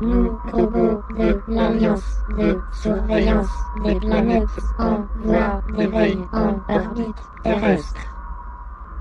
[0.00, 3.48] Nous, robots de l'Alliance de surveillance
[3.84, 4.46] des planètes
[4.78, 8.00] en voie d'éveil en orbite terrestre.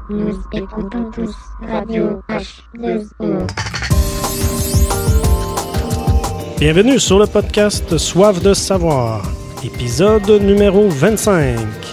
[0.09, 3.47] Nous écoutons tous Radio H2O.
[6.59, 9.21] Bienvenue sur le podcast Soif de savoir,
[9.63, 11.86] épisode numéro 25.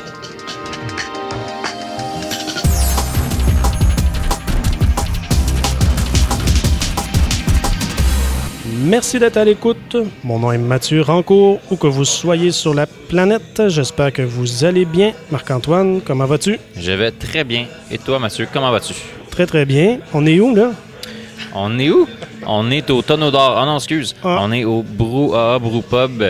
[8.84, 9.96] Merci d'être à l'écoute.
[10.22, 13.62] Mon nom est Mathieu Rancourt, où que vous soyez sur la planète.
[13.68, 15.12] J'espère que vous allez bien.
[15.30, 16.58] Marc-Antoine, comment vas-tu?
[16.76, 17.64] Je vais très bien.
[17.90, 18.92] Et toi, Mathieu, comment vas-tu?
[19.30, 20.00] Très très bien.
[20.12, 20.72] On est où là?
[21.54, 22.06] On est où?
[22.46, 23.56] On est au Tonneau d'Or.
[23.56, 24.14] Ah non, excuse.
[24.22, 24.40] Ah.
[24.42, 26.22] On est au Brouhaha Brew Pub,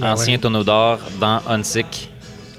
[0.00, 0.38] Ah ancien ouais.
[0.38, 2.10] Tonneau d'Or, dans Hunsick.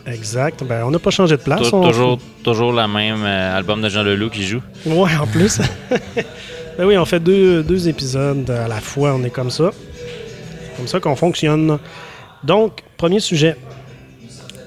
[0.05, 0.63] Exact.
[0.63, 1.71] Ben, on n'a pas changé de place.
[1.73, 4.62] On- toujours, toujours la même euh, album de Jean Leloup qui joue.
[4.85, 5.59] Ouais, en plus.
[6.77, 9.71] ben oui, on fait deux, deux épisodes à la fois, on est comme ça.
[9.73, 11.77] C'est comme ça qu'on fonctionne.
[12.43, 13.55] Donc, premier sujet.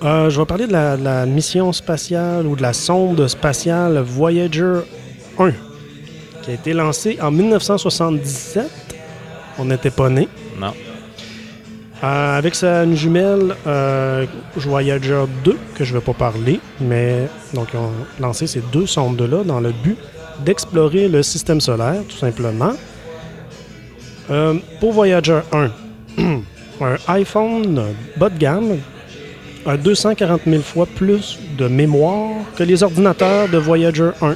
[0.05, 3.99] Euh, je vais parler de la, de la mission spatiale ou de la sonde spatiale
[4.01, 4.81] Voyager
[5.39, 5.51] 1,
[6.43, 8.69] qui a été lancée en 1977.
[9.59, 10.29] On n'était pas nés.
[10.59, 10.73] Non.
[12.03, 17.69] Euh, avec sa jumelle euh, Voyager 2, que je ne vais pas parler, mais donc
[17.73, 19.97] ils ont lancé ces deux sondes-là dans le but
[20.45, 22.73] d'explorer le système solaire, tout simplement.
[24.31, 25.71] Euh, pour Voyager 1,
[26.81, 27.81] un iPhone
[28.17, 28.79] bas de gamme
[29.65, 34.35] a 240 000 fois plus de mémoire que les ordinateurs de Voyager 1.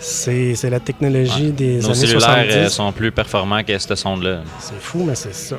[0.00, 1.52] C'est c'est la technologie Ouais.
[1.52, 2.54] des Nos années cellulaires 70.
[2.56, 4.40] euh, sont plus performants que cette sonde-là.
[4.58, 5.56] C'est fou, mais c'est ça.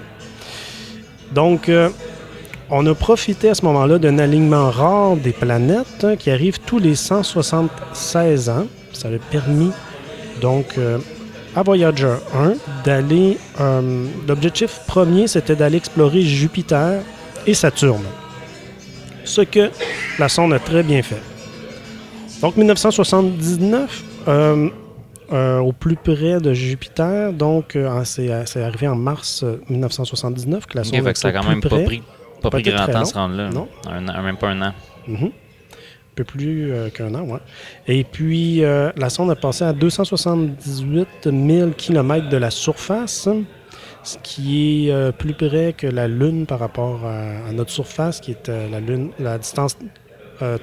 [1.34, 1.90] Donc, euh,
[2.70, 6.80] on a profité à ce moment-là d'un alignement rare des planètes hein, qui arrive tous
[6.80, 8.68] les 176 ans.
[8.94, 9.72] Ça a permis,
[10.42, 10.98] donc, euh,
[11.56, 12.54] à Voyager 1
[12.86, 13.38] d'aller...
[13.60, 17.02] euh, L'objectif premier, c'était d'aller explorer Jupiter
[17.46, 18.06] et Saturne.
[19.26, 19.70] Ce que
[20.20, 21.22] la sonde a très bien fait.
[22.42, 24.04] Donc, 1979,
[25.34, 27.34] euh, au plus près de Jupiter.
[27.34, 31.20] Donc, euh, c'est euh, c'est arrivé en mars euh, 1979 que la sonde fait que
[31.20, 31.84] ça quand même pas près.
[31.84, 32.04] pris,
[32.42, 33.50] pas Pas pris grand temps de se rendre là.
[33.50, 33.68] Non.
[33.90, 34.74] Un, même pas un an.
[35.08, 35.26] Mhm.
[35.26, 37.40] Un peu plus euh, qu'un an, ouais.
[37.88, 43.28] Et puis, la sonde a passé à 278 000 km de la surface,
[44.04, 48.32] ce qui est plus près que la Lune par rapport à, à notre surface, qui
[48.32, 49.78] est la Lune, la distance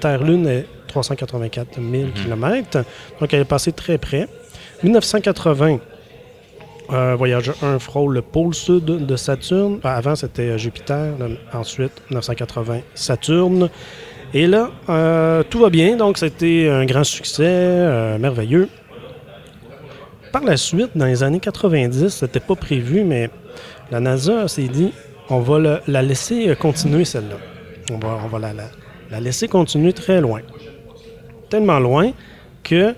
[0.01, 2.13] Terre-Lune est 384 000 Mhm.
[2.13, 2.85] km.
[3.21, 4.29] Donc, elle est passée très près.
[4.83, 5.79] 1980,
[6.93, 9.79] euh, Voyager 1 frôle le pôle sud de Saturne.
[9.85, 11.15] Ah, avant, c'était euh, Jupiter.
[11.53, 13.69] Ensuite, 1980, Saturne.
[14.35, 15.97] Et là, euh, tout va bien.
[15.97, 18.69] Donc, c'était un grand succès, euh, merveilleux.
[20.33, 23.31] Par la suite, dans les années 90, c'était pas prévu, mais
[23.91, 24.93] la NASA s'est dit
[25.29, 27.37] on va la laisser continuer celle-là.
[27.93, 28.71] On va, on va la, la-
[29.11, 30.41] la laisser continuer très loin.
[31.49, 32.13] Tellement loin
[32.63, 32.95] que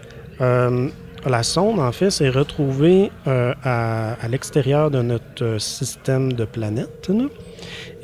[1.26, 7.08] la sonde, en fait, s'est retrouvée euh, à, à l'extérieur de notre système de planètes.
[7.08, 7.24] là.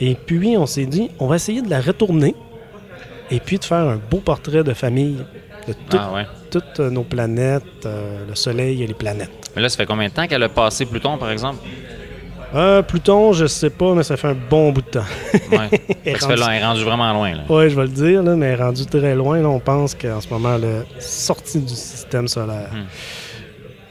[0.00, 2.34] Et puis, on s'est dit, on va essayer de la retourner
[3.30, 5.18] et puis de faire un beau portrait de famille
[5.66, 6.26] de tout- Ah ouais.
[6.50, 9.50] toutes nos planètes, euh, le Soleil et les planètes.
[9.54, 11.58] Mais là, ça fait combien de temps qu'elle a passé Pluton, par exemple?
[12.54, 15.04] Euh, Pluton, je sais pas, mais ça fait un bon bout de temps.
[15.52, 15.68] Ouais.
[16.04, 17.32] Elle rendu- là, elle est rendue vraiment loin.
[17.48, 20.28] Oui, je vais le dire, là, mais rendu très loin, là, on pense qu'en ce
[20.30, 22.70] moment, elle est sortie du système solaire.
[22.72, 22.84] Hmm.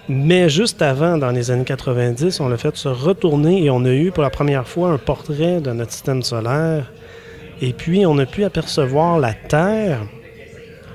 [0.09, 3.91] Mais juste avant, dans les années 90, on l'a fait se retourner et on a
[3.91, 6.85] eu pour la première fois un portrait de notre système solaire.
[7.61, 9.99] Et puis, on a pu apercevoir la Terre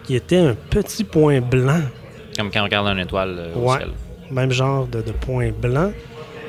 [0.02, 1.82] qui était un petit point blanc,
[2.36, 3.76] Comme quand on regarde une étoile euh, au Ouais.
[3.78, 3.90] ciel.
[4.32, 5.92] même genre de, de point blanc,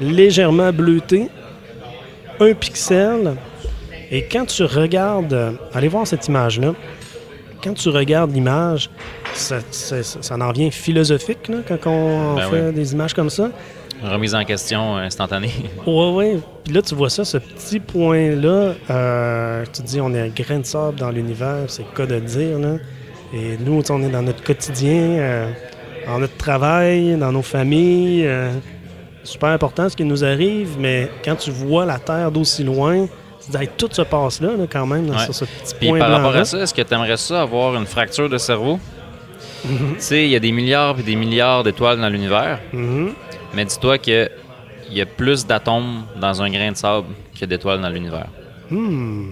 [0.01, 1.27] légèrement bleuté,
[2.39, 3.35] un pixel.
[4.11, 6.73] Et quand tu regardes, allez voir cette image-là,
[7.63, 8.89] quand tu regardes l'image,
[9.33, 13.29] ça, ça, ça- ça en vient philosophique là, quand on Ben fait des images comme
[13.29, 13.49] ça.
[14.03, 15.51] Remise en question euh, instantanée.
[15.87, 16.37] Ouais, ouais.
[16.65, 20.27] Puis là, tu vois ça, ce petit point-là, euh, tu te dis, on est un
[20.27, 22.59] grain de sable dans l'univers, c'est le cas de le dire.
[22.59, 22.75] Là.
[23.33, 25.49] Et nous, on est dans notre quotidien, euh,
[26.05, 28.25] dans notre travail, dans nos familles.
[28.27, 28.51] euh,
[29.23, 33.07] super important ce qui nous arrive, mais quand tu vois la Terre d'aussi loin,
[33.77, 35.17] tout se passe là, là, quand même, Ouais.
[35.25, 37.75] sur ce petit Puis point par rapport à ça, est-ce que tu aimerais ça avoir
[37.75, 38.79] une fracture de cerveau?
[39.63, 43.13] tu sais, il y a des milliards et des milliards d'étoiles dans l'univers, Mhm.
[43.53, 44.29] mais dis-toi que
[44.89, 47.07] il y a plus d'atomes dans un grain de sable
[47.39, 48.27] que d'étoiles dans l'univers.
[48.69, 49.25] Hmm,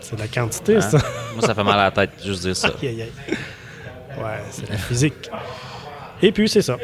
[0.00, 0.80] C'est de la quantité, Hein?
[0.80, 0.98] ça.
[1.34, 2.68] Moi, ça fait mal à la tête, juste dire ça.
[2.68, 3.36] Aïe, aïe, aïe.
[4.18, 5.30] Ouais, c'est la physique.
[6.22, 6.76] Et puis, c'est ça.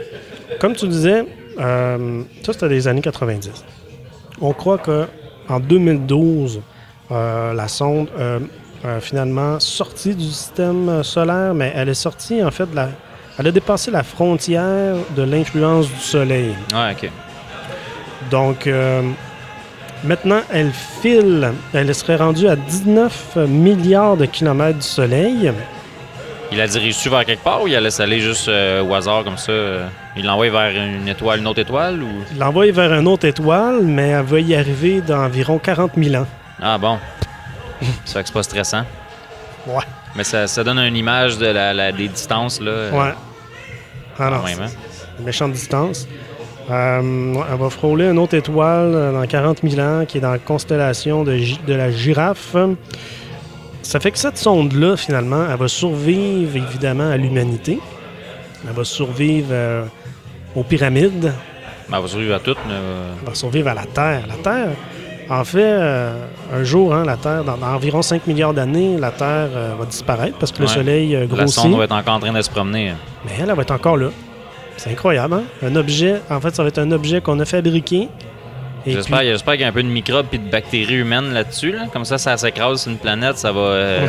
[0.61, 1.25] Comme tu disais,
[1.59, 3.65] euh, ça, c'était des années 90.
[4.41, 6.61] On croit qu'en 2012,
[7.11, 8.39] euh, la sonde euh,
[8.85, 12.89] a finalement sorti du système solaire, mais elle est sortie en fait de la.
[13.39, 16.57] Elle a dépassé la frontière de l'influence du Soleil.
[16.75, 17.09] Ouais, ok.
[18.33, 19.03] Donc, euh,
[20.03, 21.53] maintenant, elle file.
[21.73, 25.53] Elle serait rendue à 19 milliards de kilomètres du Soleil.
[26.50, 29.23] Il la dirige-tu vers quelque part ou il la laisse aller juste euh, au hasard
[29.25, 29.53] comme ça?
[29.53, 29.87] euh?
[30.17, 32.09] Il l'envoie vers une étoile, une autre étoile ou?
[32.33, 36.23] Il l'envoie vers une autre étoile, mais elle va y arriver dans environ 40 000
[36.23, 36.27] ans.
[36.61, 36.99] Ah bon.
[38.06, 38.83] ça fait que c'est pas stressant.
[39.67, 39.85] Ouais.
[40.17, 42.71] Mais ça, ça donne une image de la, la- des distances, là.
[42.71, 43.15] euh, Ouais.
[44.19, 44.71] Ah non, même, hein.
[45.19, 46.09] une méchante distance.
[46.71, 50.39] Euh, elle va frôler une autre étoile dans 40 000 ans qui est dans la
[50.39, 51.39] constellation de
[51.75, 52.56] la girafe.
[53.88, 57.79] Ça fait que cette sonde-là, finalement, elle va survivre évidemment à l'humanité.
[58.69, 59.85] Elle va survivre euh,
[60.55, 61.32] aux pyramides.
[61.88, 62.75] Ben, elle va survivre à toutes, mais.
[62.75, 64.25] euh, Elle va survivre à la Terre.
[64.29, 64.69] La Terre,
[65.31, 69.11] en fait, euh, un jour, hein, la Terre, dans, dans environ 5 milliards d'années, la
[69.11, 70.67] Terre euh, va disparaître parce que le.
[70.69, 71.55] Soleil euh, la grossit.
[71.62, 72.93] sonde va être encore en train de se promener.
[73.25, 74.08] Mais elle, elle va être encore là.
[74.76, 75.44] C'est incroyable, hein?
[75.62, 78.08] Un objet, en fait, ça va être un objet qu'on a fabriqué.
[78.93, 81.73] J'espère puis, qu'il y a un peu de microbes et de bactéries humaines là-dessus.
[81.73, 81.87] Là.
[81.93, 84.06] Comme ça, ça s'écrase sur une planète, ça va, euh,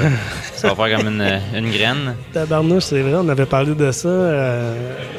[0.54, 2.16] ça va faire comme une, une graine.
[2.34, 4.08] tabarnouche, c'est vrai, on avait parlé de ça.
[4.10, 4.74] euh,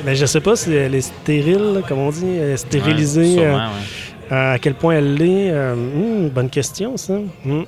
[0.04, 3.36] mais je sais pas si elle est stérile, là, comme on dit, stérilisée.
[3.38, 4.32] Ouais, euh, sûrement, ouais.
[4.36, 5.50] euh, à quel point elle l'est.
[5.50, 7.14] euh, hmm, bonne question, ça.
[7.44, 7.62] Hmm.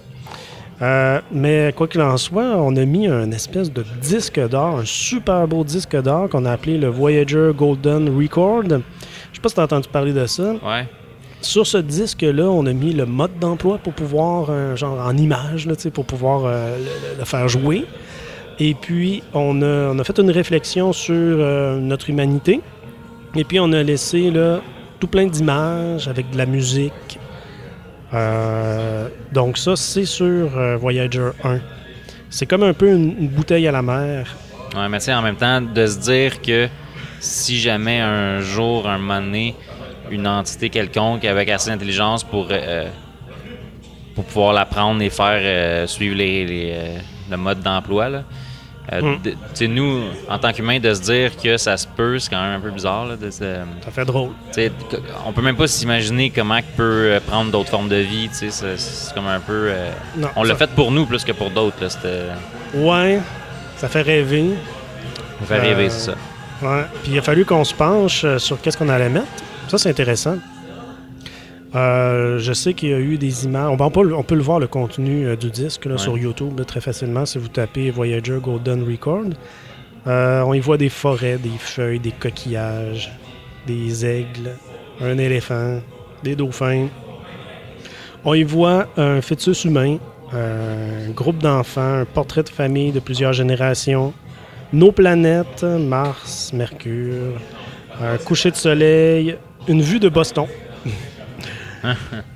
[0.81, 4.85] Euh, mais quoi qu'il en soit, on a mis un espèce de disque d'or, un
[4.85, 8.65] super beau disque d'or qu'on a appelé le Voyager Golden Record.
[8.65, 8.77] Je
[9.37, 10.43] sais pas si tu as entendu parler de ça.
[10.43, 10.89] Ouais.
[11.43, 15.69] Sur ce disque-là, on a mis le mode d'emploi pour pouvoir, euh, genre en image,
[15.93, 16.79] pour pouvoir euh,
[17.19, 17.85] le, faire jouer.
[18.61, 22.61] Et puis, on a, fait une réflexion sur euh, notre humanité.
[23.35, 24.61] Et puis, on a laissé là,
[25.01, 27.19] tout plein d'images avec de la musique.
[29.33, 31.59] Donc, ça, c'est sur Voyager 1.
[32.31, 34.37] C'est comme un peu une, bouteille à la mer.
[34.77, 36.69] Ouais, mais tu en même temps, de se dire que
[37.21, 39.57] si jamais un jour, un moment donné,
[40.13, 42.89] une entité quelconque avec assez d'intelligence pour, euh,
[44.15, 46.99] pour pouvoir la prendre et faire euh, suivre les, les, euh,
[47.31, 48.23] le mode d'emploi, là.
[48.93, 49.19] Euh, Mm.
[49.55, 52.57] sais, nous, en tant qu'humains, de se dire que ça se peut, c'est quand même
[52.57, 53.07] un peu bizarre.
[53.07, 53.39] Là, de se-
[53.85, 54.31] Ça fait drôle.
[55.25, 58.29] on peut même pas s'imaginer comment il peut prendre d'autres formes de vie.
[58.33, 59.69] C'est c'est comme un peu.
[59.69, 61.77] euh, Non, on l'a fait pour nous plus que pour d'autres.
[61.81, 61.89] là.
[62.75, 63.21] Ouais,
[63.77, 64.51] ça fait rêver.
[65.41, 66.15] Ça fait rêver, c'est ça.
[66.61, 66.83] Ouais.
[67.05, 69.27] Puis il a fallu qu'on se penche sur qu'est-ce qu'on allait mettre.
[69.69, 70.37] Ça, c'est intéressant.
[71.75, 73.71] Euh, je sais qu'il y a eu des images.
[73.79, 75.99] On, peut, le- on peut le voir, le contenu euh, du disque là, Ouais.
[75.99, 79.25] sur YouTube là, très facilement si vous tapez Voyager Golden Record.
[80.07, 83.11] Euh, on y voit des forêts, des feuilles, des coquillages,
[83.67, 84.51] des aigles,
[85.01, 85.81] un éléphant,
[86.23, 86.89] des dauphins.
[88.25, 89.97] On y voit un fœtus humain,
[90.35, 94.13] un groupe d'enfants, un portrait de famille de plusieurs générations,
[94.75, 97.33] nos planètes, Mars, Mercure,
[98.01, 99.37] un coucher de soleil,
[99.69, 100.47] une vue de Boston.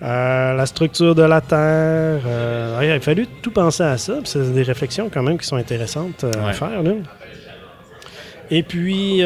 [0.02, 2.20] Euh, la structure de la Terre.
[2.26, 4.14] euh, il a fallu tout penser à ça.
[4.24, 6.82] C'est des réflexions quand même qui sont intéressantes euh, à faire.
[6.82, 6.90] là.
[8.50, 9.22] Et puis,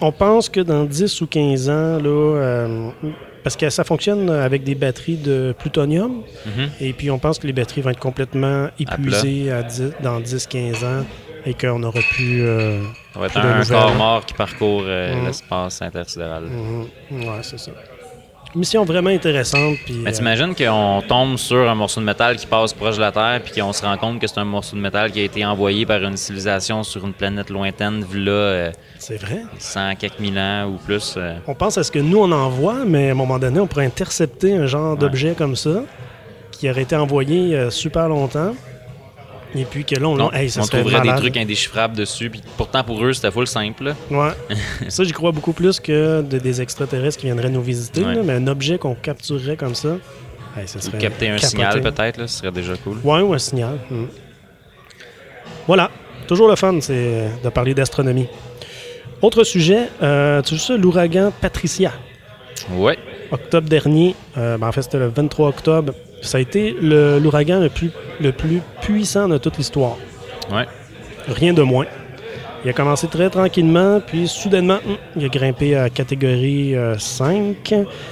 [0.00, 2.80] on pense que dans 10 ou 15 ans, là,
[3.44, 6.68] parce que ça fonctionne avec des batteries de plutonium, Mhm.
[6.80, 10.82] et puis on pense que les batteries vont être complètement épuisées à 10 dans 10-15
[10.84, 11.04] ans
[11.46, 12.42] et qu'on n'aura plus...
[12.46, 12.82] euh,
[13.14, 15.26] Ça va être un corps mort qui parcourt euh, Mm.
[15.26, 16.44] l'espace intersidéral.
[16.44, 16.86] mhm.
[17.24, 17.72] Ouais, c'est ça.
[18.52, 19.76] Mission vraiment intéressante.
[19.84, 23.00] Puis, Mais euh, t'imagines qu'on tombe sur un morceau de métal qui passe proche de
[23.00, 25.22] la Terre, puis qu'on se rend compte que c'est un morceau de métal qui a
[25.22, 29.42] été envoyé par une civilisation sur une planète lointaine, vu là, euh, c'est vrai?
[29.56, 31.16] 100 quelques mille ans ou plus.
[31.46, 33.86] On pense à ce que nous, on envoie, mais à un moment donné, on pourrait
[33.86, 34.98] intercepter un genre Ouais.
[34.98, 35.84] d'objet comme ça
[36.50, 38.54] qui aurait été envoyé super longtemps.
[39.54, 42.40] Et puis que là, on, Non, hey, ça on trouverait des trucs indéchiffrables dessus, puis
[42.56, 43.94] pourtant pour eux, c'était full simple.
[44.10, 44.30] Ouais.
[44.88, 48.04] ça, j'y crois beaucoup plus que de, des extraterrestres qui viendraient nous visiter.
[48.04, 48.14] Ouais.
[48.14, 49.96] là, mais un objet qu'on capturerait comme ça,
[50.56, 51.46] hey, ça Ou serait capter un capoté.
[51.48, 52.98] signal peut-être, ce serait déjà cool.
[53.02, 53.78] Ouais, ou un signal.
[53.90, 54.06] Hmm.
[55.66, 55.90] Voilà.
[56.28, 58.28] Toujours le fun, c'est de parler d'astronomie.
[59.22, 61.92] Autre sujet, euh, tu sais, l'ouragan Patricia?
[62.70, 62.96] Ouais.
[63.30, 65.92] Octobre dernier, euh, ben, en fait, c'était le 23 octobre.
[66.20, 69.96] Ça a été l'ouragan le plus, le plus puissant de toute l'histoire.
[70.52, 70.66] Ouais.
[71.28, 71.86] Rien de moins.
[72.64, 77.56] Il a commencé très tranquillement, puis soudainement, hum, il a grimpé à catégorie euh, 5.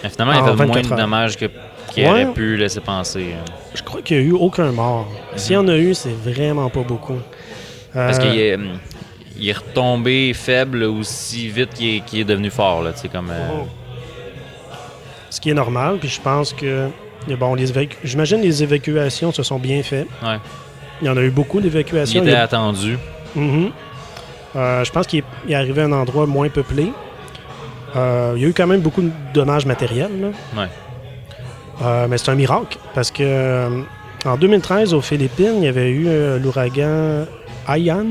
[0.02, 1.50] Mais finalement, il a fait 24 moins de dommages qu'il
[1.98, 2.08] Ouais.
[2.08, 3.34] aurait pu laisser penser.
[3.34, 3.44] euh.
[3.74, 5.06] Je crois qu'il n'y a eu aucun mort.
[5.36, 7.12] S'il y en a eu, c'est vraiment pas beaucoup.
[7.14, 7.20] Mhm.
[7.92, 8.78] Parce Euh, qu'il est, hum,
[9.38, 12.82] il est retombé faible aussi vite qu'il est, devenu fort.
[12.82, 13.66] Là, comme, euh, Oh.
[15.30, 16.88] Ce qui est normal, puis je pense que
[17.36, 20.08] Bon, les évacu- j'imagine les évacuations se sont bien faites.
[20.22, 20.38] Ouais.
[21.02, 22.20] Il y en a eu beaucoup Il d'évacuations.
[22.22, 22.98] était Il y a- attendu.
[23.34, 23.70] Mhm.
[24.56, 26.92] Euh, je pense qu'il est, arrivé à un endroit moins peuplé.
[27.96, 30.10] Euh, il y a eu quand même beaucoup de dommages matériels.
[30.20, 30.28] là.
[30.62, 30.68] Ouais.
[31.82, 33.82] Euh, mais c'est un miracle parce que
[34.24, 36.08] en 2013, aux Philippines, il y avait eu
[36.42, 37.24] l'ouragan
[37.68, 38.06] Haiyan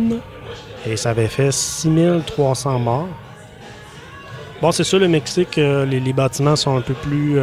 [0.85, 3.07] et ça avait fait 6300 morts.
[4.61, 7.37] Bon, c'est sûr, le Mexique, les, les bâtiments sont un peu plus.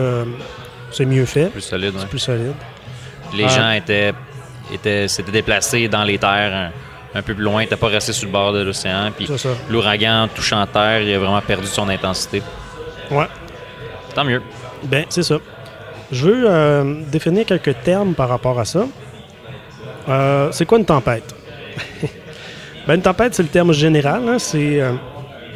[0.94, 1.92] C'est mieux fait, Plus solide.
[1.96, 2.08] c'est ouais.
[2.08, 2.52] plus solide.
[3.34, 3.48] Les Ouais.
[3.50, 4.12] gens étaient,
[4.72, 6.70] étaient, s'étaient déplacés dans les terres
[7.14, 7.66] un, un peu plus loin.
[7.66, 9.10] T'es pas resté sur le bord de l'océan.
[9.16, 9.28] Puis
[9.70, 12.42] l'ouragan touchant terre, il a vraiment perdu son intensité.
[13.10, 13.26] Ouais.
[14.14, 14.40] Tant mieux.
[14.84, 15.36] Ben, c'est ça.
[16.12, 18.84] Je veux euh, définir quelques termes par rapport à ça.
[20.08, 21.34] Euh, c'est quoi une tempête?
[22.86, 24.28] ben, une tempête, c'est le terme général.
[24.28, 24.38] hein.
[24.38, 24.92] C'est, euh,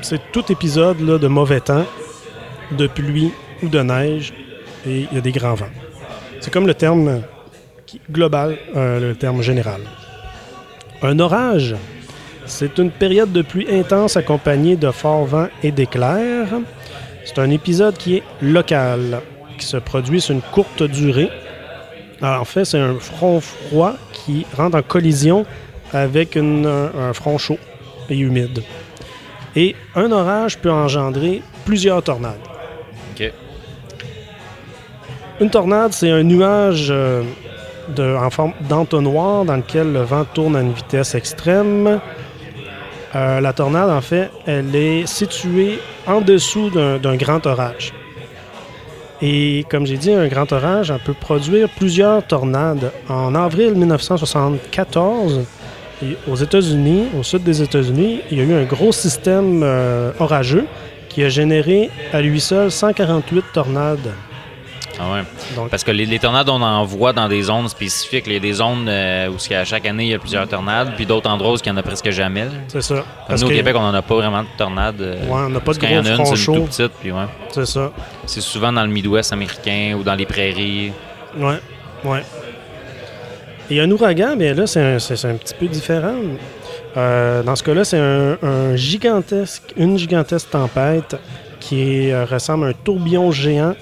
[0.00, 1.84] c'est tout épisode là, de mauvais temps,
[2.72, 4.32] de pluie ou de neige,
[4.86, 5.66] et il y a des grands vents.
[6.40, 7.22] C'est comme le terme
[8.10, 9.80] global, euh, le terme général.
[11.02, 11.76] Un orage,
[12.46, 16.48] c'est une période de pluie intense accompagnée de forts vents et d'éclairs.
[17.24, 19.20] C'est un épisode qui est local,
[19.58, 21.30] qui se produit sur une courte durée.
[22.22, 25.46] En fait, c'est un front froid qui rentre en collision
[25.92, 27.58] avec un front chaud
[28.10, 28.62] et humide.
[29.54, 32.57] Et un orage peut engendrer plusieurs tornades.
[35.40, 37.22] Une tornade, c'est un nuage euh,
[37.98, 42.00] en forme d'entonnoir dans lequel le vent tourne à une vitesse extrême.
[43.14, 45.78] Euh, la tornade, en fait, elle est située
[46.08, 47.92] en dessous d'un grand orage.
[49.22, 52.90] Et comme j'ai dit, un grand orage peut produire plusieurs tornades.
[53.08, 55.46] En avril 1974,
[56.02, 60.10] et aux États-Unis, au sud des États-Unis, il y a eu un gros système euh,
[60.18, 60.66] orageux
[61.08, 64.14] qui a généré à lui seul 148 tornades.
[65.00, 65.20] Ah ouais.
[65.54, 68.24] Donc, Parce que les, les tornades, on en voit dans des zones spécifiques.
[68.26, 70.94] Il y a des zones euh, où a- chaque année, il y a plusieurs tornades,
[70.96, 72.46] puis d'autres endroits où il n'y en a presque jamais.
[72.68, 73.04] c'est ça.
[73.28, 75.00] Parce nous, au Québec, on n'en a pas vraiment de tornades.
[75.00, 76.30] euh, Ouais, on n'a pas parce de qu'il y en gros a une, front c'est
[76.30, 76.64] une tout chaud.
[76.66, 77.26] petite, puis ouais.
[77.52, 77.92] C'est ça.
[78.26, 80.92] C'est souvent dans le Midwest américain ou dans les prairies.
[81.36, 81.58] Ouais,
[82.04, 82.22] ouais.
[83.70, 86.14] Et un ouragan, bien là, c'est un, un petit peu différent.
[86.96, 91.16] Euh, dans ce cas-là, c'est un, un gigantesque, une gigantesque tempête
[91.60, 93.74] qui ressemble à un tourbillon géant.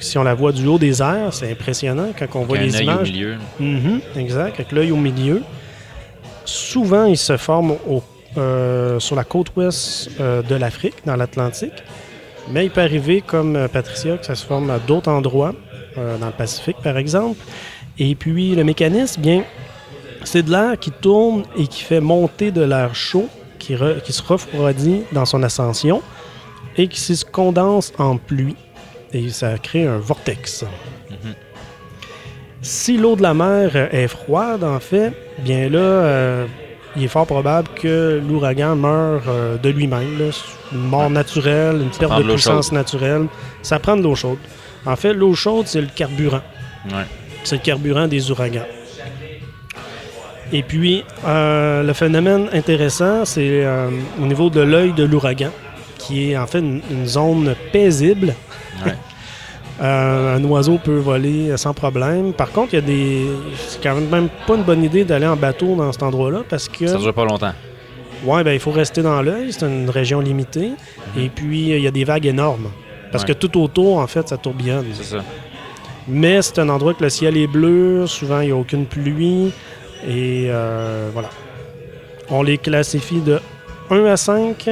[0.00, 2.80] Si on la voit du haut des airs, c'est impressionnant quand on voit les œil
[2.88, 3.10] au images.
[3.12, 3.36] milieu.
[3.58, 5.42] Mhm, exact, avec l'œil au milieu.
[6.44, 8.02] Souvent, il se forme au-
[8.36, 11.72] euh, sur la côte ouest euh, de l'Afrique, dans l'Atlantique.
[12.50, 15.54] Mais il peut arriver, comme euh, Patricia, que ça se forme à d'autres endroits,
[15.98, 17.38] euh, dans le Pacifique par exemple.
[17.98, 19.42] Et puis, le mécanisme, bien,
[20.24, 23.28] c'est de l'air qui tourne et qui fait monter de l'air chaud,
[23.58, 26.00] qui, re- qui se refroidit dans son ascension
[26.76, 28.54] et qui se condense en pluie.
[29.12, 30.64] Et ça crée un vortex.
[32.60, 36.46] Si l'eau de la mer est froide, en fait, bien là, euh,
[36.96, 40.30] il est fort probable que l'ouragan meure euh, de lui-même.
[40.72, 43.26] Une mort naturelle, une perte de puissance naturelle.
[43.62, 44.38] Ça prend de l'eau chaude.
[44.84, 46.42] En fait, l'eau chaude, c'est le carburant.
[46.86, 47.04] Ouais.
[47.44, 48.66] C'est le carburant des ouragans.
[50.52, 53.64] Et puis, euh, le phénomène intéressant, c'est
[54.20, 55.50] au niveau de l'œil de l'ouragan,
[56.08, 58.34] qui est en fait une, une zone paisible.
[58.84, 58.94] Ouais.
[59.80, 62.32] Euh, un oiseau peut voler sans problème.
[62.32, 63.26] Par contre, il y a des.
[63.68, 66.84] C'est quand même pas une bonne idée d'aller en bateau dans cet endroit-là parce que.
[66.88, 67.52] Ça dure pas longtemps.
[68.24, 70.70] Ouais, ben il faut rester dans l'œil, c'est une région limitée.
[71.16, 72.70] Et puis, il y a des vagues énormes.
[73.12, 73.28] Parce Mhm.
[73.30, 73.34] Ouais.
[73.36, 74.86] que tout autour, en fait, ça tourbillonne.
[74.94, 75.18] C'est ça.
[76.08, 79.52] Mais c'est un endroit que le ciel est bleu, souvent il n'y a aucune pluie.
[80.08, 81.28] Et euh, voilà.
[82.30, 83.38] On les classifie de
[83.90, 84.68] 1 à 5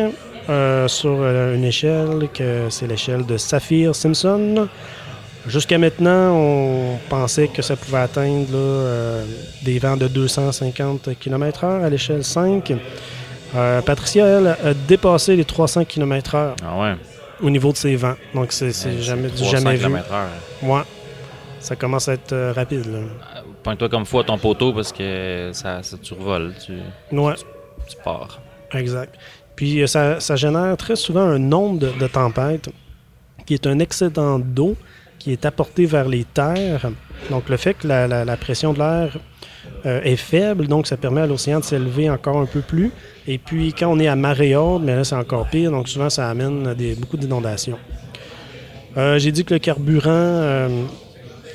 [0.48, 4.68] euh, sur euh, une échelle que c'est l'échelle de Saphir-Simpson.
[5.46, 9.24] Jusqu'à maintenant, on pensait que ça pouvait atteindre là, euh,
[9.62, 12.72] des vents de 250 km/h à l'échelle 5.
[13.54, 16.94] Euh, Patricia, elle, a dépassé les 300 km/h Ah ouais.
[17.40, 18.16] au niveau de ses vents.
[18.34, 19.84] Donc, c'est Ouais, jamais, du 300 jamais vu.
[19.86, 20.66] km/h.
[20.68, 20.80] Ouais.
[21.60, 22.84] Ça commence à être euh, rapide.
[23.62, 26.72] Pointe-toi comme fou à ton poteau parce que ça, ça tu revoles, tu,
[27.16, 27.34] Ouais,
[27.88, 28.40] tu pars.
[28.74, 29.14] exact.
[29.56, 32.68] Puis euh, ça, génère très souvent un nombre de, de tempêtes
[33.46, 34.76] qui est un excédent d'eau
[35.18, 36.90] qui est apporté vers les terres.
[37.30, 39.18] Donc le fait que la, pression de l'air
[39.86, 42.92] euh, est faible, donc ça permet à l'océan de s'élever encore un peu plus.
[43.26, 46.10] Et puis quand on est à marée haute, mais là c'est encore pire, donc souvent
[46.10, 47.78] ça amène beaucoup d'inondations.
[48.96, 50.68] Euh, J'ai dit que le carburant,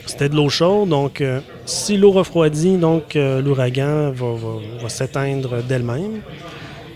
[0.06, 1.24] c'était de l'eau chaude, donc
[1.66, 6.22] si l'eau refroidit, donc l'ouragan va s'éteindre d'elle-même.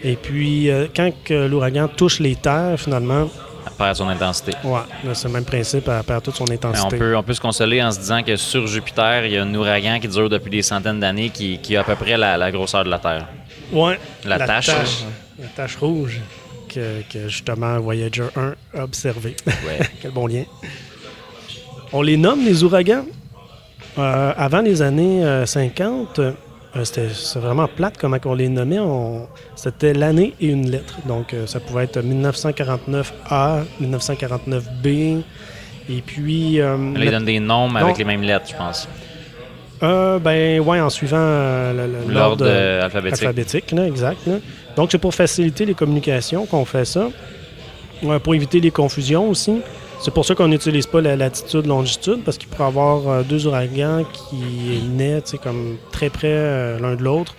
[0.07, 3.27] Et puis, euh, quand l'ouragan touche les terres, finalement,
[3.75, 4.51] perd son intensité.
[4.63, 6.95] Ouais, là, c'est le même principe, elle perd toute son intensité.
[6.95, 9.43] on, peut, on peut se consoler en se disant que sur Jupiter, il y a
[9.43, 12.37] un ouragan qui dure depuis des centaines d'années qui, qui a à peu près la,
[12.37, 13.27] la grosseur de la Terre.
[13.73, 14.69] Ouais, La tache,
[15.39, 16.21] La tache rouge
[16.69, 19.35] que, que justement Voyager 1 a observé.
[19.47, 19.89] Ouais.
[20.01, 20.43] Quel bon lien.
[21.91, 23.05] On les nomme les ouragans?
[23.97, 26.31] Euh, avant les années euh, 50, euh,
[26.83, 28.79] c'était c'est vraiment plate comment on les nommait.
[28.79, 30.95] On- C'était l'année et une lettre.
[31.07, 35.21] Donc euh, ça pouvait être 1949A, 1949B.
[35.89, 36.59] Et puis.
[36.59, 38.87] euh, Là, ils donnent des noms avec les mêmes lettres, je pense.
[39.83, 43.21] euh, ben ouais, en suivant euh, L'ordre euh, alphabétique.
[43.23, 44.25] alphabétique, là, exact.
[44.25, 44.35] là.
[44.75, 47.07] Donc, c'est pour faciliter les communications qu'on fait ça,
[48.23, 49.61] pour éviter les confusions aussi.
[50.01, 53.23] C'est pour ça qu'on n'utilise pas la latitude, longitude, parce qu'il pourrait y avoir euh,
[53.23, 57.35] deux ouragans qui naissent comme très près euh, l'un de l'autre.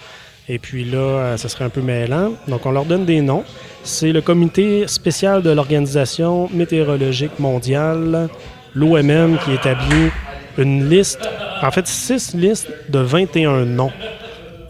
[0.49, 2.33] Et puis là, euh, ça serait un peu mêlant.
[2.49, 3.45] Donc, on leur donne des noms.
[3.85, 8.29] C'est le comité spécial de l'Organisation météorologique mondiale,
[8.75, 10.11] l'OMM, qui établit
[10.59, 11.29] une liste,
[11.63, 13.93] en fait, six listes de 21 noms.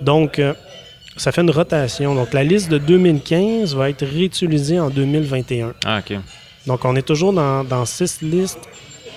[0.03, 0.41] Donc,
[1.17, 2.15] ça fait une rotation.
[2.15, 5.73] Donc, la liste de 2015 va être réutilisée en 2021.
[5.85, 6.19] Ah, OK.
[6.67, 8.59] Donc, on est toujours dans, dans six listes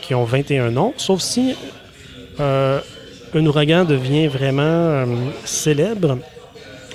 [0.01, 1.55] qui ont 21 noms, sauf si
[2.39, 2.79] euh,
[3.33, 5.05] un ouragan devient vraiment euh,
[5.45, 6.19] célèbre.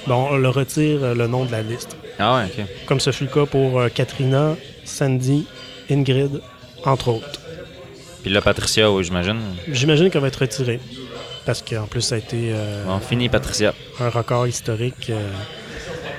[0.06, 1.96] Bon, on le retire euh, le nom de la liste.
[2.18, 2.64] Ah, ouais, OK.
[2.87, 5.46] Comme ce fut le cas pour Katrina, Sandy,
[5.90, 6.40] Ingrid,
[6.84, 7.40] entre autres.
[8.23, 9.40] Puis là, Patricia, oui, j'imagine.
[9.68, 10.80] J'imagine qu'elle va être retirée.
[11.44, 13.75] Parce qu'en plus, ça a été euh, Bon, fini, Patricia.
[14.00, 15.11] un record historique.
[15.11, 15.28] euh.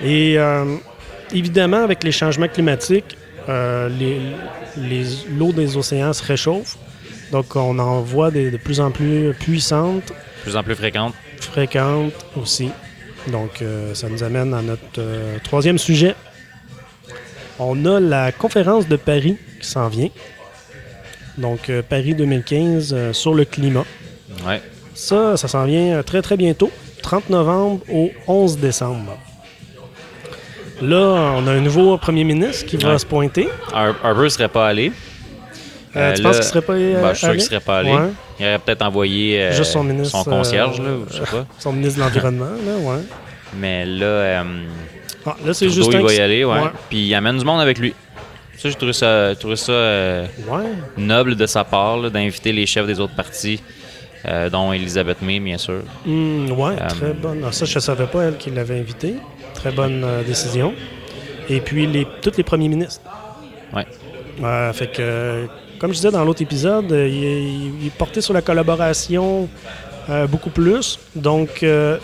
[0.03, 0.75] Et euh,
[1.33, 6.77] évidemment, avec les changements climatiques, l'eau des océans se réchauffe.
[7.31, 11.13] Donc, on en voit des- de plus en plus puissantes, De plus en plus fréquente.
[11.39, 12.69] fréquentes aussi.
[13.27, 16.15] Donc, euh, ça nous amène à notre euh, troisième sujet.
[17.57, 20.09] On a la conférence de Paris qui s'en vient.
[21.37, 23.85] Donc, euh, Paris 2015 euh, sur le climat.
[24.45, 24.61] Ouais.
[24.93, 26.69] Ça, ça s'en vient euh, très très bientôt,
[27.01, 29.17] 30 novembre au 11 décembre.
[30.81, 32.99] Là, on a un nouveau premier ministre qui va Ouais.
[32.99, 33.47] se pointer.
[33.73, 34.91] Har- Harbour serait pas allé.
[35.95, 37.37] Euh, Euh, tu là- penses qu'il serait pas euh, Ben, je suis sûr allé?
[37.37, 37.91] qu'il serait pas allé.
[37.91, 38.09] Ouais.
[38.39, 41.45] Il aurait peut-être envoyé euh, Juste son ministre, concierge, euh, là, je sais pas.
[41.57, 43.01] Son ministre de l'Environnement, là, ouais.
[43.57, 44.43] Mais là, euh,
[45.25, 46.59] Ah, là, c'est il va y aller, ouais.
[46.89, 47.93] Puis il amène du monde avec lui.
[48.57, 50.63] Ça, j'ai trouvé ça, trouvé ça euh, Ouais.
[50.97, 53.61] noble de sa part, d'inviter les chefs des autres partis,
[54.27, 55.81] euh, dont Elisabeth May, bien sûr.
[56.05, 57.41] Hmm, ouais, Euh, très bonne.
[57.47, 59.15] Ah, ça, je ne savais pas, elle, qui l'avait invité.
[59.55, 60.73] Très bonne euh, décision.
[61.49, 63.01] Et puis, les, tous les premiers ministres.
[63.73, 63.85] Ouais.
[64.43, 65.45] Euh, fait que,
[65.79, 69.47] comme je disais dans l'autre épisode, euh, il, est- il porté sur la collaboration
[70.09, 70.99] euh, beaucoup plus.
[71.15, 71.97] Donc, euh,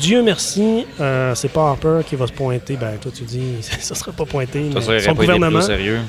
[0.00, 0.86] Dieu merci,
[1.34, 2.76] c'est pas Harper qui va se pointer.
[2.76, 4.60] Ben, toi, tu dis, ça sera pas pointé.
[4.74, 5.60] Mais ça son gouvernement.
[5.60, 6.00] sérieux.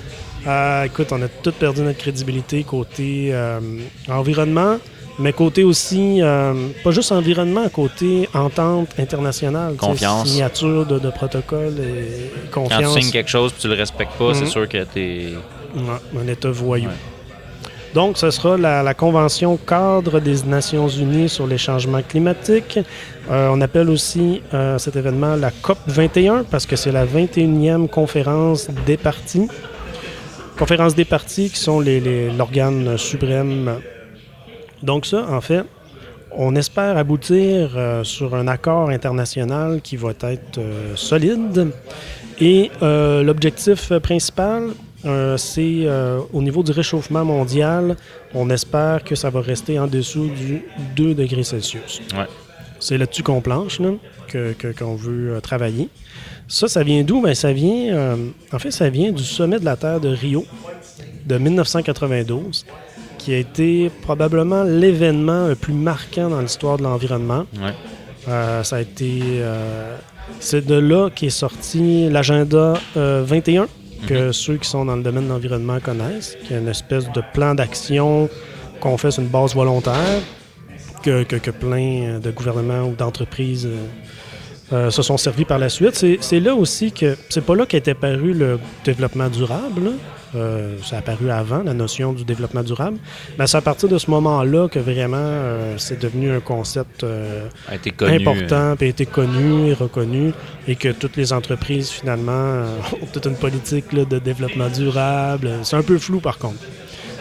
[0.86, 3.34] Écoute, on a tout perdu notre crédibilité côté
[4.08, 4.78] environnement,
[5.20, 9.74] mais côté aussi, euh, pas juste environnement, côté entente internationale.
[9.74, 10.28] tu Confiance.
[10.30, 12.94] Signature de, de protocole et Quand confiance.
[12.96, 14.50] tu signes quelque chose et tu le respectes pas, c'est Mhm.
[14.50, 15.34] sûr que t'es.
[15.76, 16.88] Ouais, un État voyou.
[16.88, 16.94] Ouais.
[17.94, 22.78] Donc, ce sera la, la Convention cadre des Nations Unies sur les changements climatiques.
[23.32, 27.88] Euh, on appelle aussi euh, cet événement la COP 21 parce que c'est la 21e
[27.88, 29.48] conférence des partis.
[30.60, 33.76] Conférence des partis qui sont les- les- l'organe suprême.
[34.86, 35.64] Donc ça, en fait,
[36.32, 41.72] on espère aboutir euh, sur un accord international qui va être euh, solide.
[42.42, 44.70] Et euh, l'objectif principal,
[45.38, 45.88] c'est
[46.34, 47.96] au niveau du réchauffement mondial,
[48.34, 50.64] on espère que ça va rester en dessous du
[50.96, 52.02] 2 degrés Celsius.
[52.18, 52.26] Ouais.
[52.80, 53.92] C'est là-dessus qu'on planche, là,
[54.28, 55.90] que- que- qu'on veut travailler.
[56.48, 57.22] Ça, ça vient d'où?
[57.22, 58.18] Ben, ça vient,
[58.52, 60.44] en fait, ça vient du sommet de la Terre de Rio
[61.28, 62.66] de 1992,
[63.26, 67.46] qui a été probablement l'événement le plus marquant dans l'histoire de l'environnement.
[67.58, 67.74] Ouais.
[68.28, 69.20] Euh, ça a été.
[69.40, 69.96] euh,
[70.40, 73.68] c'est de là qu'est sorti l'agenda euh, 21,
[74.08, 77.22] que ceux qui sont dans le domaine de l'environnement connaissent, qui est une espèce de
[77.34, 78.30] plan d'action
[78.80, 80.22] qu'on fait sur une base volontaire,
[81.04, 83.76] que, que- que plein de gouvernements ou d'entreprises euh,
[84.74, 85.96] euh, se sont servis par la suite.
[85.96, 87.16] C'est, c'est là aussi que.
[87.30, 89.84] C'est pas là qu'est apparu le développement durable.
[89.86, 89.92] là.
[90.36, 92.98] Euh, ça a apparu avant, la notion du développement durable.
[93.38, 97.48] Mais c'est à partir de ce moment-là que vraiment euh, c'est devenu un concept euh,
[97.98, 98.16] connu.
[98.16, 100.34] important, puis a été connu et reconnu,
[100.68, 102.66] et que toutes les entreprises, finalement, euh,
[103.02, 105.52] ont toute une politique là, de développement durable.
[105.64, 106.60] C'est un peu flou, par contre.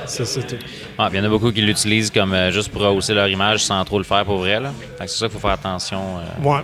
[0.07, 0.25] Ça,
[0.99, 3.65] Ah, il y en a beaucoup qui l'utilisent comme euh, juste pour rehausser leur image
[3.65, 4.61] sans trop le faire pour vrai.
[4.61, 4.73] Là.
[5.01, 6.01] C'est ça qu'il faut faire attention.
[6.19, 6.47] euh.
[6.49, 6.61] Ouais.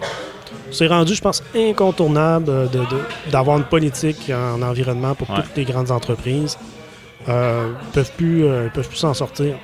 [0.71, 5.37] C'est rendu, je pense, incontournable de- de- d'avoir une politique en environnement pour Ouais.
[5.43, 6.57] toutes les grandes entreprises.
[7.29, 9.55] Euh, ils peuvent plus, euh, ils peuvent plus s'en sortir.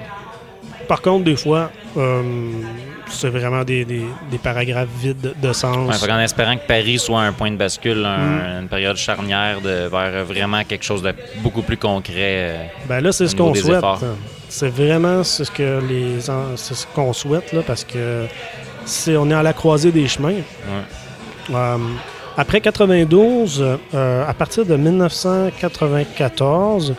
[0.89, 2.23] Par contre, des fois, euh,
[3.09, 6.01] c'est vraiment des, des- des paragraphes vides de, sens.
[6.01, 8.19] Ouais, qu'en espérant que Paris soit un point de bascule, un-
[8.59, 8.63] Mm.
[8.63, 12.15] une période charnière de, vers vraiment quelque chose de beaucoup plus concret.
[12.19, 13.83] euh, Ben là, c'est ce qu'on souhaite.
[14.49, 18.27] C'est vraiment ce que les en- ce qu'on souhaite là, parce que
[18.87, 20.31] c'est on est à la croisée des chemins.
[20.31, 20.43] ouais.
[21.51, 21.77] Euh,
[22.39, 26.95] après 92, euh, à partir de 1994,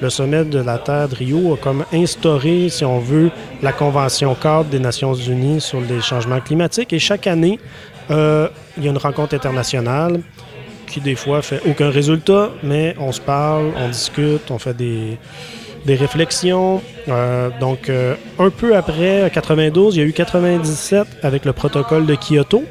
[0.00, 3.30] le sommet de la Terre de Rio a comme instauré, si on veut,
[3.62, 6.92] la Convention cadre des Nations Unies sur les changements climatiques.
[6.92, 7.60] Et chaque année,
[8.10, 10.20] euh, il y a une rencontre internationale
[10.88, 15.18] qui, des fois, fait aucun résultat, mais on se parle, on discute, on fait des,
[15.86, 16.82] des réflexions.
[17.08, 22.06] Euh, donc, euh, un peu après 92, il y a eu 97 avec le protocole
[22.06, 22.62] de Kyoto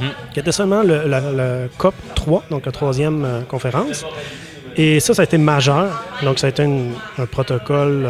[0.00, 0.08] Mhm.
[0.32, 4.04] qui était seulement le, la- COP 3, donc la troisième euh, conférence.
[4.76, 5.86] Et ça, ça a été majeur.
[6.22, 8.08] Donc, ça a été une- un protocole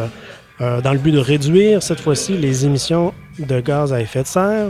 [0.60, 4.66] dans le but de réduire, cette fois-ci, les émissions de gaz à effet de serre.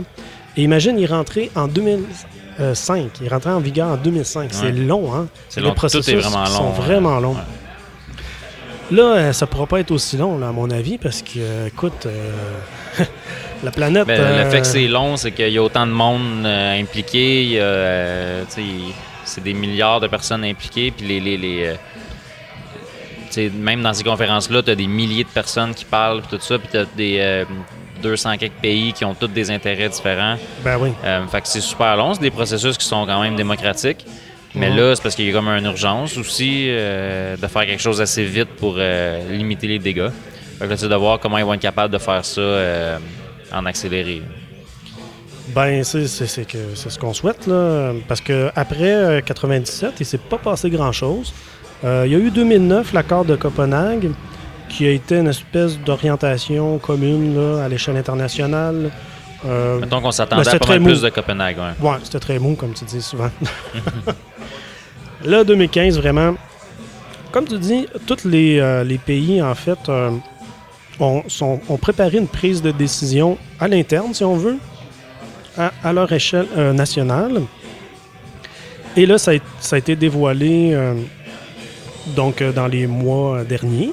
[0.55, 3.09] Et imagine, il rentré en 2005.
[3.21, 4.49] Il rentré en vigueur en 2005.
[4.51, 5.27] C'est long, hein?
[5.49, 5.71] C'est Les long.
[5.71, 6.45] Tout processus est vraiment long.
[6.51, 6.85] sont ouais.
[6.85, 7.31] vraiment longs.
[7.33, 7.39] Ouais.
[8.91, 11.67] Là, euh, ça pourra pas être aussi long, là, à mon avis, parce que, euh,
[11.67, 13.03] écoute, euh,
[13.63, 14.07] la planète...
[14.07, 16.79] Ben, euh, Le fait que c'est long, c'est qu'il y a autant de monde euh,
[16.79, 17.51] impliqué.
[17.55, 18.43] euh,
[19.25, 20.89] c'est des milliards de personnes impliquées.
[20.91, 21.77] Puis les,
[23.37, 26.43] euh, même dans ces conférences-là, tu as des milliers de personnes qui parlent, puis tout
[26.43, 26.57] ça.
[26.57, 27.45] Puis tu as des euh,
[28.01, 30.35] 200 quelques pays qui ont tous des intérêts différents.
[30.63, 30.89] Ben oui.
[31.03, 32.15] Euh, fait que c'est super long.
[32.15, 34.03] C'est des processus qui sont quand même démocratiques.
[34.59, 37.81] Mais là, c'est parce qu'il y a comme une urgence aussi euh, de faire quelque
[37.81, 40.09] chose assez vite pour euh, limiter les dégâts.
[40.57, 42.97] Fait que là, c'est de voir comment ils vont être capables de faire ça euh,
[43.53, 44.21] en accéléré.
[45.55, 47.93] Ben, c'est ce qu'on souhaite, là.
[48.07, 51.33] Parce que après euh, 97, il s'est pas passé grand-chose.
[51.81, 54.11] Il y a eu 2009, l'accord de Copenhague,
[54.67, 58.91] qui a été une espèce d'orientation commune là, à l'échelle internationale.
[59.45, 61.57] Euh, Mettons qu'on s'attendait Ben, à pas mal plus de Copenhague.
[61.57, 61.89] Ouais.
[61.89, 63.29] Ouais, c'était très mou, comme tu dis souvent.
[65.25, 66.35] Là, 2015, vraiment,
[67.31, 70.11] comme tu dis, tous les, euh, les pays, en fait, euh,
[70.99, 74.57] ont, sont- ont préparé une prise de décision à l'interne, si on veut,
[75.57, 77.41] à, à leur échelle euh, nationale.
[78.95, 80.75] Et là, ça a, ça a été dévoilé
[82.15, 83.91] donc, dans les mois derniers.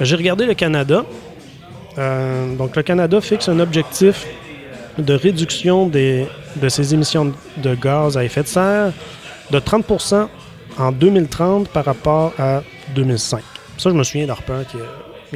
[0.00, 1.04] J'ai regardé le Canada.
[1.98, 4.26] Euh, donc, le Canada fixe un objectif
[4.98, 6.26] de réduction des,
[6.56, 8.92] de ses émissions de gaz à effet de serre
[9.50, 10.28] de 30%
[10.78, 12.62] en 2030 par rapport à
[12.94, 13.42] 2005.
[13.78, 14.76] Ça, je me souviens d'Harper qui,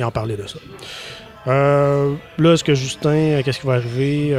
[0.01, 0.59] euh, en parlait de ça.
[1.47, 4.35] Euh, là, est-ce que Justin, qu'est-ce qui va arriver?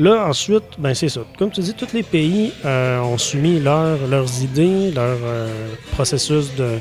[0.00, 1.20] Là, ensuite, ben c'est ça.
[1.38, 5.16] Comme tu dis, tous les pays ont soumis leur- leurs idées, leur
[5.92, 6.78] processus de,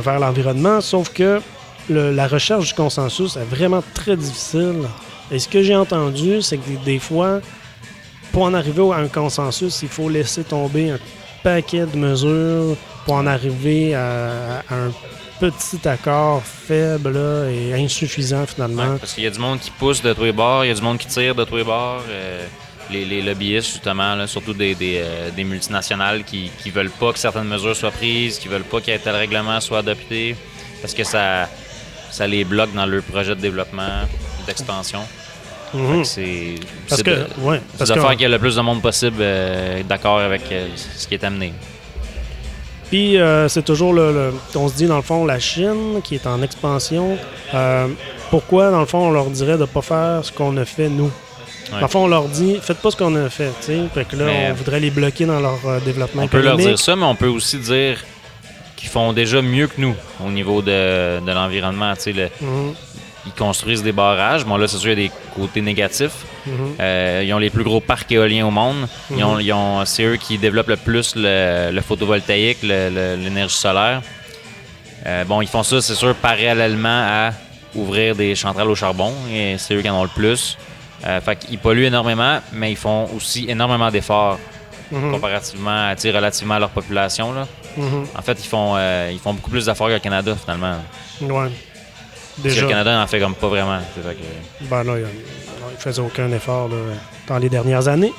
[0.00, 1.40] vers l'environnement, sauf que
[1.88, 4.82] le- la recherche du consensus est vraiment très difficile.
[5.30, 7.40] Et ce que j'ai entendu, c'est que des, fois,
[8.32, 10.98] pour en arriver à un consensus, il faut laisser tomber un
[11.42, 14.92] paquet de mesures pour en arriver à, un
[15.40, 17.18] petit accord faible
[17.50, 18.96] et insuffisant finalement.
[18.98, 20.74] Parce qu'il y a du monde qui pousse de tous les bords, il y a
[20.74, 22.02] du monde qui tire de tous les bords.
[22.08, 22.46] euh,
[22.90, 27.74] les, lobbyistes, justement, surtout des, euh, des multinationales qui ne veulent pas que certaines mesures
[27.76, 30.36] soient prises, qui veulent pas qu'un tel règlement soit adopté,
[30.80, 31.48] parce que ça,
[32.14, 34.02] ça les bloque dans leur projet de développement,
[34.46, 35.00] d'expansion.
[35.74, 36.04] Mhm.
[36.04, 36.54] C'est
[36.88, 38.60] Parce que, de, ouais, c'est parce de que- faire qu'il y ait le plus de
[38.60, 41.52] monde possible euh, d'accord avec euh, ce qui est amené.
[42.90, 46.14] Puis euh, c'est toujours le, le- On se dit, dans le fond, la Chine qui
[46.14, 47.18] est en expansion.
[48.30, 50.88] pourquoi, dans le fond, on leur dirait de ne pas faire ce qu'on a fait
[50.88, 51.10] nous?
[51.72, 53.50] Dans le fond, on leur dit, faites pas ce qu'on a fait.
[53.60, 53.78] tu sais.
[53.92, 56.78] Fait que là, Mais- on voudrait les bloquer dans leur développement On peut leur dire
[56.78, 57.98] ça, mais on peut aussi dire
[58.84, 61.94] qu'ils font déjà mieux que nous au niveau de, de l'environnement.
[61.96, 62.74] Mhm,
[63.26, 64.44] ils construisent des barrages.
[64.44, 66.18] Bon, là, c'est sûr, il y a des côtés négatifs.
[66.46, 66.52] mhm.
[66.80, 68.86] Euh, ils ont les plus gros parcs éoliens au monde.
[69.10, 69.40] Ils ont, Mhm.
[69.40, 74.02] ils ont- c'est eux qui développent le plus le, le photovoltaïque, l'énergie solaire.
[75.06, 76.88] Euh, bon, ils font ça, c'est sûr, parallèlement
[77.28, 77.30] à
[77.74, 79.14] ouvrir des centrales au charbon.
[79.32, 80.58] Et c'est eux qui en ont le plus.
[81.06, 84.38] Euh, fait qu'ils polluent énormément, mais ils font aussi énormément d'efforts
[84.90, 87.32] Mhm, comparativement, à, relativement à leur population.
[87.32, 87.46] Là.
[87.76, 88.06] mhm.
[88.16, 90.76] En fait, ils font, euh, ils font beaucoup plus d'efforts que le Canada, finalement.
[91.22, 91.50] Ouais.
[92.38, 92.62] Déjà.
[92.62, 93.78] le Canada n'en fait comme pas vraiment.
[93.94, 96.76] C'est que- Ben là, il ne faisait aucun effort là,
[97.28, 98.12] dans les dernières années.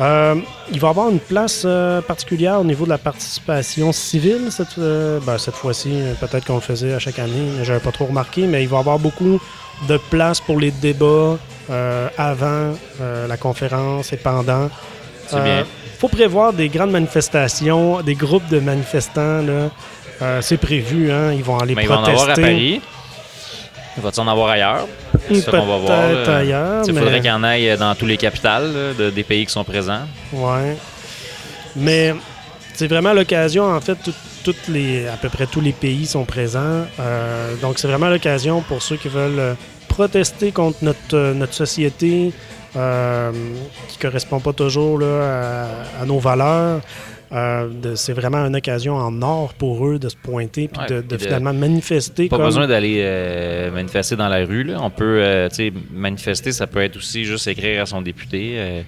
[0.00, 0.36] Euh,
[0.72, 4.78] il va y avoir une place euh, particulière au niveau de la participation civile cette,
[4.78, 5.90] euh, ben, cette fois-ci.
[6.20, 8.46] Peut-être qu'on le faisait à chaque année, mais j'avais pas trop remarqué.
[8.46, 9.40] Mais il va y avoir beaucoup
[9.88, 11.36] de place pour les débats
[12.16, 12.72] avant
[13.28, 14.68] la conférence et pendant.
[15.30, 15.64] C'est bien.
[15.98, 19.42] faut prévoir des grandes manifestations, des groupes de manifestants.
[19.42, 19.70] là.
[20.20, 22.22] Euh, c'est prévu, hein, ils vont aller Mais il va en protester.
[22.22, 22.80] avoir à Paris.
[23.96, 24.86] Il va en avoir ailleurs?
[25.28, 26.08] C'est ça qu'on va voir.
[26.08, 29.10] Peut-être ailleurs, Il mais- faudrait qu'il y en aille dans tous les capitales là, de-
[29.10, 30.02] des pays qui sont présents.
[30.32, 30.76] Ouais.
[31.76, 32.14] Mais
[32.74, 34.14] c'est vraiment l'occasion, en fait, tout-
[34.44, 36.84] toutes les, à peu près tous les pays sont présents.
[37.00, 39.54] Euh, donc, c'est vraiment l'occasion pour ceux qui veulent euh,
[39.88, 42.32] protester contre notre, euh, notre société
[42.78, 43.32] euh,
[43.88, 45.66] qui ne correspond pas toujours là,
[45.98, 46.80] à, à nos valeurs.
[47.30, 50.94] Euh, c'est vraiment une occasion en or pour eux de se pointer puis Ouais, de,
[50.96, 52.28] de puis de- finalement manifester.
[52.28, 52.46] Pas comme...
[52.46, 54.64] besoin d'aller euh, manifester dans la rue.
[54.64, 54.78] là.
[54.80, 55.20] On peut,
[55.92, 58.82] manifester, ça peut être aussi juste écrire à son député,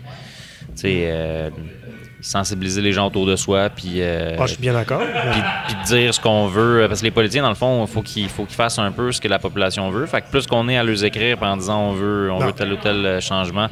[2.21, 5.01] euh, euh, sensibiliser les gens autour de soi, puis euh, Ah, je suis bien d'accord.
[5.03, 6.87] puis, puis dire ce qu'on veut.
[6.89, 9.21] Parce que les politiciens, dans le fond, faut qu'ils faut qu'ils fassent un peu ce
[9.21, 10.07] que la population veut.
[10.07, 12.47] Fait que plus qu'on est à leur écrire en disant on veut, on Non.
[12.47, 13.69] veut tel ou tel euh, changement,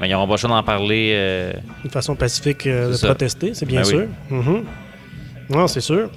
[0.00, 1.12] mais ils n'auront pas le choix d'en parler.
[1.14, 1.52] euh,
[1.84, 3.08] Une façon pacifique euh, de ça.
[3.08, 3.92] protester, c'est bien Ben oui.
[3.92, 4.06] sûr.
[4.30, 4.64] Mhm.
[5.50, 6.10] Non, c'est sûr.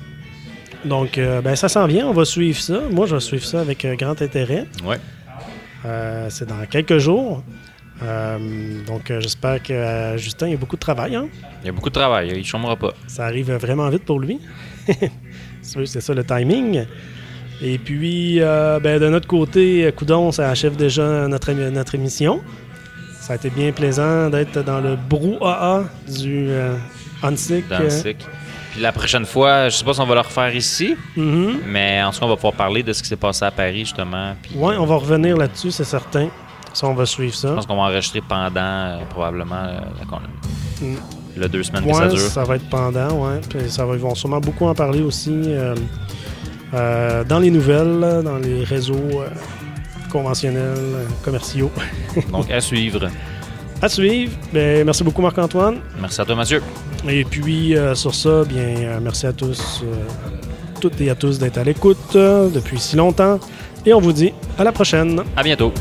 [0.86, 2.80] Donc, euh, ben, ça s'en vient, on va suivre ça.
[2.89, 4.65] Moi, je vais suivre ça avec euh, grand intérêt.
[4.86, 4.98] ouais.
[5.86, 7.42] Euh, c'est dans quelques jours.
[8.01, 8.38] Euh,
[8.88, 11.15] donc, euh, j'espère que euh, Justin, il y a beaucoup de travail.
[11.15, 11.27] hein?
[11.63, 12.29] Il y a beaucoup de travail.
[12.33, 12.93] Il ne chômera pas.
[13.07, 14.39] Ça arrive vraiment vite pour lui.
[15.62, 16.85] c'est ça le timing.
[17.62, 22.41] Et puis, ben, de notre côté, Coudon, ça achève déjà notre, notre émission.
[23.19, 26.49] Ça a été bien plaisant d'être dans le brouhaha du
[27.21, 27.65] Hansik.
[28.71, 31.57] Puis la prochaine fois, je sais pas si on va le refaire ici, Mhm.
[31.67, 33.79] mais en tout cas, on va pouvoir parler de ce qui s'est passé à Paris,
[33.79, 34.35] justement.
[34.55, 36.29] Ouais, on va revenir là-dessus, c'est certain.
[36.73, 37.53] Ça, on va suivre je ça.
[37.53, 40.95] pense qu'on va enregistrer pendant, euh, probablement, euh, la Mm.
[41.36, 42.19] le deux semaines que ça Ouais, dure.
[42.19, 43.41] ça va être pendant, ouais.
[43.49, 45.32] Puis ça va, ils vont sûrement beaucoup en parler aussi
[46.73, 49.23] euh, dans les nouvelles, dans les réseaux
[50.12, 50.77] conventionnels,
[51.23, 51.71] commerciaux.
[52.32, 53.10] Donc, à suivre.
[53.82, 54.34] À suivre.
[54.53, 55.77] Ben, merci beaucoup, Marc-Antoine.
[55.99, 56.62] Merci à toi, Mathieu.
[57.08, 59.95] Et puis, euh, sur ça, bien, euh, merci à tous, euh,
[60.82, 63.39] toutes et à tous d'être à l'écoute depuis si longtemps.
[63.86, 65.21] Et on vous dit à la prochaine.
[65.38, 65.73] À bientôt.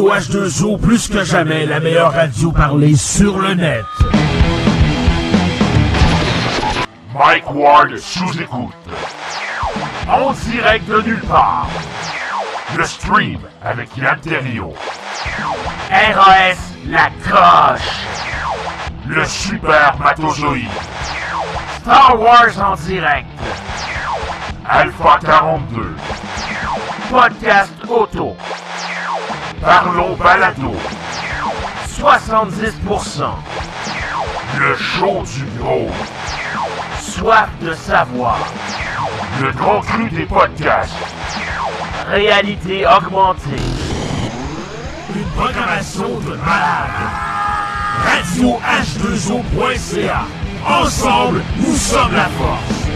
[0.00, 3.84] Radio H2O, plus que jamais, la meilleure radio parlée sur le net.
[7.12, 8.72] Mike Ward sous écoute.
[10.08, 11.68] En direct de nulle part.
[12.78, 14.72] Le stream avec Yann Terriot.
[15.90, 16.56] RAS
[16.88, 18.06] La Croche.
[19.06, 20.68] Le Super Matozoïde.
[21.82, 23.28] Star Wars en direct.
[24.66, 25.94] Alpha 42.
[27.10, 28.34] Podcast Auto.
[29.60, 30.74] Parlons Balado.
[31.86, 33.24] 70%.
[34.58, 35.90] Le show du gros.
[37.00, 38.38] Soif de savoir.
[39.42, 40.94] Le grand cru des podcasts.
[42.08, 43.62] Réalité augmentée.
[45.14, 46.90] Une programmation de malade.
[48.06, 50.24] Radio H2O.ca.
[50.66, 52.89] Ensemble, nous sommes la force.